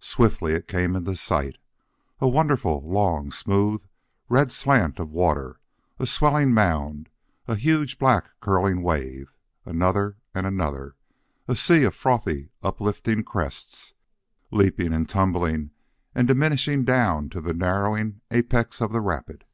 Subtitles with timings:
[0.00, 1.56] Swiftly it came into sight
[2.18, 3.84] a wonderful, long, smooth,
[4.28, 5.60] red slant of water,
[6.00, 7.08] a swelling mound,
[7.46, 9.32] a huge back curling wave,
[9.64, 10.96] another and another,
[11.46, 13.94] a sea of frothy, uplifting crests,
[14.50, 15.70] leaping and tumbling
[16.12, 19.44] and diminishing down to the narrowing apex of the rapid.